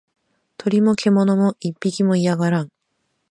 [0.57, 2.71] 鳥も獣も一匹も居やがらん